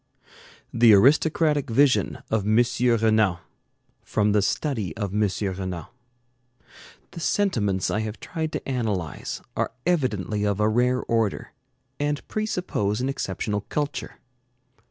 [0.73, 2.63] THE ARISTOCRATIC VISION OF M.
[2.99, 3.37] RENAN
[4.01, 5.29] From the 'Study of M.
[5.55, 5.85] Renan'
[7.11, 11.51] The sentiments I have tried to analyze are evidently of a rare order,
[11.99, 14.15] and presuppose an exceptional culture.